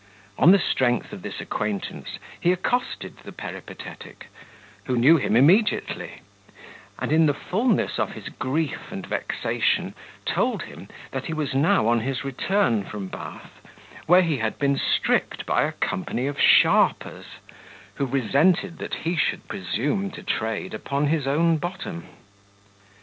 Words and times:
On 0.39 0.49
the 0.49 0.57
strength 0.57 1.13
of 1.13 1.21
this 1.21 1.39
acquaintance, 1.39 2.17
he 2.39 2.51
accosted 2.51 3.17
the 3.17 3.31
peripatetic, 3.31 4.29
who 4.85 4.97
knew 4.97 5.17
him 5.17 5.35
immediately; 5.35 6.21
and, 6.97 7.11
in 7.11 7.27
the 7.27 7.35
fulness 7.35 7.99
of 7.99 8.13
his 8.13 8.29
grief 8.29 8.91
and 8.91 9.05
vexation, 9.05 9.93
told 10.25 10.63
him, 10.63 10.87
that 11.11 11.25
he 11.25 11.35
was 11.35 11.53
now 11.53 11.87
on 11.87 11.99
his 11.99 12.23
return 12.23 12.83
from 12.83 13.09
Bath, 13.09 13.61
where 14.07 14.23
he 14.23 14.37
had 14.37 14.57
been 14.57 14.75
stripped 14.75 15.45
by 15.45 15.65
a 15.65 15.71
company 15.71 16.25
of 16.25 16.41
sharpers, 16.41 17.35
who 17.93 18.07
resented 18.07 18.79
that 18.79 18.95
he 19.05 19.15
should 19.15 19.47
presume 19.47 20.09
to 20.09 20.23
trade 20.23 20.73
upon 20.73 21.05
his 21.05 21.27
own 21.27 21.57
bottom. 21.57 22.07